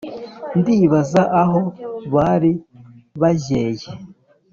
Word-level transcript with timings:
ndibaza 0.57 1.21
aho 1.41 1.59
bari 2.13 2.51
bajyeye 3.21 3.87